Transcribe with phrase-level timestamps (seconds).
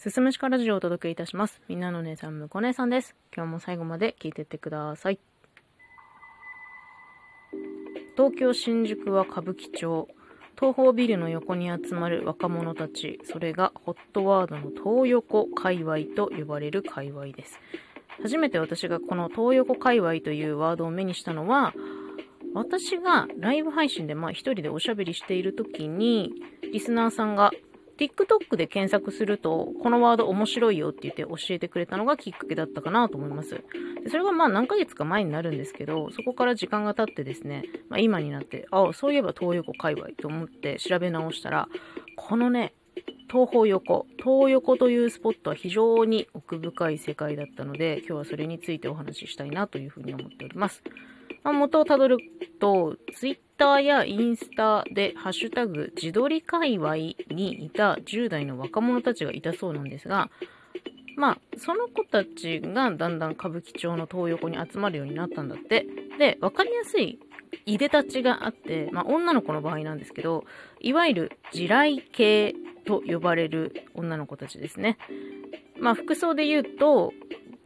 [0.00, 1.60] すすむしかラジオをお届けいたします。
[1.68, 3.14] みんなの姉さん、むこ姉さんです。
[3.36, 5.20] 今日も最後まで聞いてってください。
[8.16, 10.08] 東京新宿は歌舞伎町。
[10.58, 13.20] 東宝ビルの横に集まる若者たち。
[13.24, 17.60] それがホットワードの東横界隈と呼ばれる界隈です。
[18.22, 21.74] 初めて私がこの東横界隈というワードを目にしたのは、
[22.54, 26.32] 私がライブ配信でまあ一人でおしゃべりしている時に、
[26.72, 27.50] リスナーさんが
[28.00, 33.50] TikTok で検索すると、このワード面白いよって言って教えてくれたのがきっかけだったかなと思います。
[34.02, 41.68] でそれがまあ何ヶ月か前になるんですけど、そこから時間が経ってですね、まあ、今になって、あ、そういえば東横界隈と思って調べ直したら、
[42.16, 42.72] このね、
[43.30, 50.82] 東方横、東横というスポットは非常に奥深い世界だったので、今日はそれについてお話ししたいなというふうに思っております。
[51.42, 52.16] まあ、元をたどる
[52.60, 60.30] と、ツイッターやインスタでハッシュタグ自撮り界隈にいた10代の若者たちがいたそうなんですが、
[61.16, 65.86] まあ、その子たちがだんだん歌舞伎町の東横に集まるようになったんだって。
[66.18, 67.18] で、わかりやすい
[67.66, 70.44] いでたちがあって、まあ、女の子の場合なんですけど、
[70.80, 72.54] いわゆる地雷系
[72.86, 74.96] と呼ばれる女の子たちですね。
[75.78, 77.12] まあ、服装で言うと、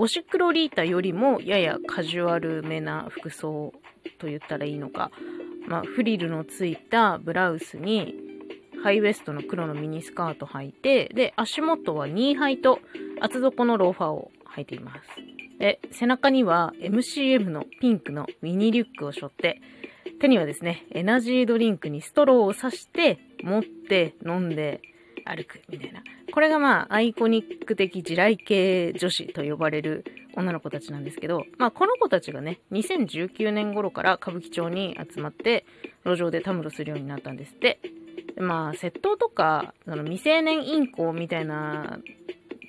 [0.00, 3.74] ゴシックロリータよりもややカジュアルめな服装
[4.18, 5.10] と言ったらいいのか、
[5.68, 8.14] まあ、フリルのついたブラウスに
[8.82, 12.78] ハイウエストの黒のミニスカート履いて、で、足元はニーハイと
[13.20, 15.00] 厚底のローファーを履いています。
[15.58, 19.60] で、背中には MCM のピンクのミニリュックを背負って、
[20.18, 24.80] 手にはですね、エナジードリンクにストローを刺して、持って、飲んで、
[25.24, 26.02] 歩くみたいな。
[26.32, 30.04] これがまあ、アイコニック的地雷系女子と呼ばれる
[30.34, 35.64] 女の子たちなんですけど、まあ、この子たちがね、2019年頃から歌舞伎町に集まって、
[36.04, 37.80] 路上でたむろするようになったんですって。
[38.34, 41.98] でまあ、窃盗とか、その未成年淫行みたいな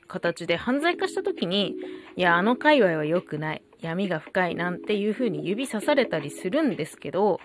[0.08, 1.76] 形で犯罪化した時に、
[2.16, 3.62] いや、あの界隈は良くない。
[3.82, 7.40] 闇が深いなんていう風に指さされたりするんですけど、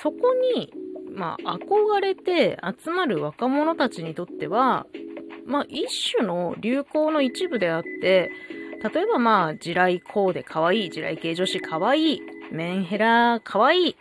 [0.00, 0.72] そこに、
[1.14, 4.86] まあ、憧れて集まる若者たちにとっては、
[5.46, 8.30] まあ、一種の流行の一部であって、
[8.82, 13.96] 例えばまあ、地雷コーデ可愛い、地雷系女子可愛い、メンヘラ可愛い、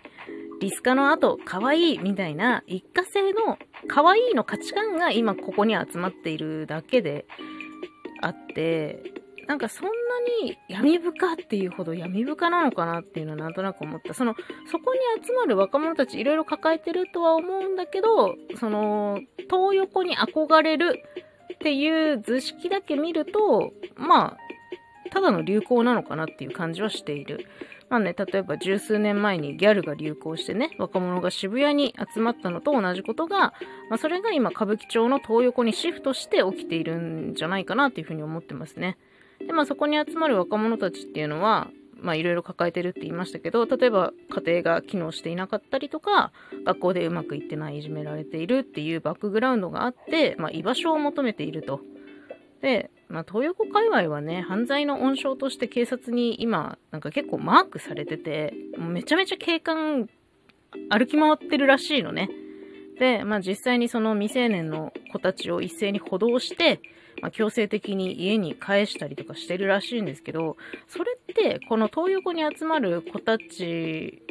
[0.59, 3.57] リスカの後可愛いみたいな一過性の
[3.88, 7.25] 可愛いの価値観が今ここに集まっているだけで
[8.22, 9.91] あって、なんかそんな
[10.44, 14.13] に闇深っていうほど闇深なのかなっていうのはなんとなく思った。
[14.13, 14.35] その、
[14.72, 19.19] そこに集まる若者たちいろいろ抱えてるとは思うんだけど、その、
[19.50, 21.02] 東横に憧れる
[21.53, 24.38] っていう図式だけ見ると、まあ、
[25.12, 27.46] ただの流行なのかなっていう感じはしている。
[27.90, 33.53] まあね、例えば十数年前にギャルが流行してね、若者が渋谷に集まったのと同じことが、
[33.90, 38.97] まあそれが今歌舞伎町の東横にシフトして起きているんじゃないかなっていうふうに思ってますね。
[39.51, 41.69] で、まあそこに集まる若者たちっていうのは、
[42.00, 46.31] まあいろいろ抱えてるって言いましたけど、例えば家庭が機能していなかったりとか、
[46.63, 51.81] 学校でうまくいってない、いじめられているっていうバックグラウンドがあって、まあ居場所を求めていると。
[52.61, 60.09] で、まあ東横界隈はね、犯罪の温床として警察に今、なんか結構マークされてて、めちゃめちゃ警官
[60.90, 62.29] 歩き回ってるらしいのね。
[63.00, 66.79] で、まあ実際にその未成年の子たちを一斉に補導して、
[67.21, 74.21] まあ、強制的に家に返したりとかしてるらしいんですけど、それって、この東横に集まる子たち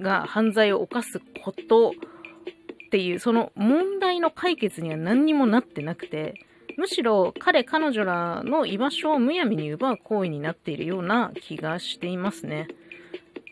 [0.00, 6.34] が犯罪を犯すことっていう、その問題の解決には何にもなってなくて、
[6.76, 12.68] むしろ彼彼女らの居場所をむやみに奪う行為になっているような気がしていますね。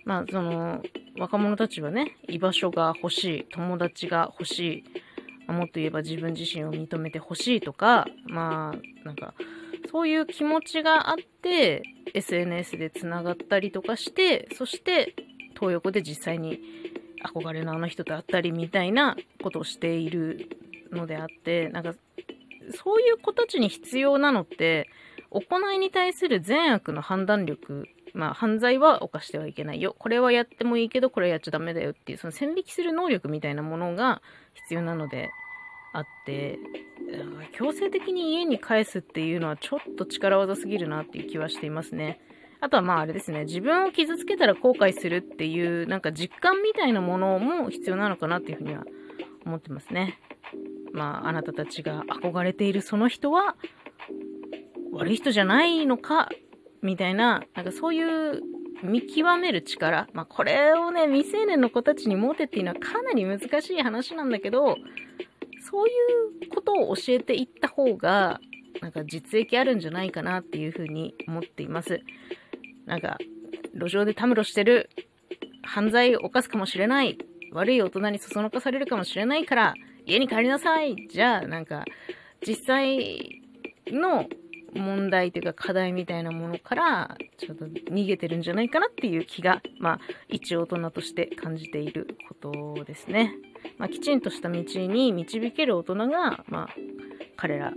[0.05, 0.83] まあ、その、
[1.19, 4.85] 若者たちはね、居場所が欲しい、友達が欲しい、
[5.53, 9.35] もっと言えば自分自身を認めてほしいとか、まあ、なんか、
[9.91, 11.83] そういう気持ちがあって、
[12.15, 15.15] SNS で繋がったりとかして、そして、
[15.59, 16.61] 東横で実際に
[17.25, 20.49] 憧れのあの人と会ったりみたいなことをしている
[20.93, 21.95] のであって、なんか、
[22.85, 24.89] そういう子たちに必要なのって、
[25.31, 29.95] 行いに対する善悪の判断力、まあ、犯罪は犯してはいけないよ。
[29.99, 34.23] これはやってもいいけど、これはやっちゃダメだよっていう、その線引きする能力みたいなものが
[34.55, 35.31] 必要なので
[35.93, 36.59] あって、
[37.53, 42.21] 強制的に家に返すっていうのはちょっと力技すぎるなっていう気はしていますね。
[42.61, 48.85] あとはまああれですね、自分を傷つけたら後悔するっていう、なんか実感みたいなものも必要なのかなっていうふうには
[49.47, 50.19] 思ってますね。
[50.93, 53.57] まあ、あなたたちが憧れているその人は、
[54.93, 56.29] 悪い人じゃないのか、
[56.83, 58.43] みたいな、なんかそういう
[58.83, 60.09] 見極める力。
[60.13, 64.77] まあ、これをね、未成年の子たちに持てっていうのはかなり難しい話なんだけど、
[65.71, 65.91] そうい
[66.47, 68.41] うことを教えていった方が、
[68.81, 72.01] なんか実益あるんじゃないかなっていうふうに思っています。
[72.87, 73.19] なんか、
[73.75, 74.91] 路上でたむろしてる、
[75.63, 77.19] 犯罪を犯すかもしれない、
[77.53, 79.75] 悪い大人にそそのかされるかもしれないから、
[80.07, 81.85] 家に帰りなさいじゃあ、なんか、
[82.47, 83.43] 実際
[83.89, 84.29] の
[84.79, 93.35] 問題というか課題みたいなものからちょっと逃げてるんじゃないかなっていう気が、まあ、一大人として感じていることですね。
[93.79, 96.69] まあ、きちんとした道に導ける大人が、まあ、
[97.37, 97.73] 彼ら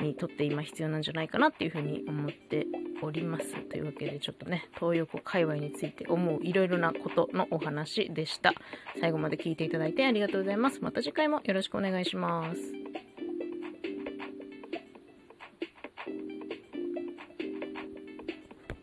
[0.00, 2.66] にとって今必要なんじゃないかなっていうふうに思って
[3.02, 3.54] おります。
[3.68, 8.54] というわけでちょっとね、東横界隈について思ういろいろなことのお話でした。
[9.00, 10.80] 最後まで聞いていただいてありがとうございます。
[10.82, 12.60] また次回もよろしくお願いします。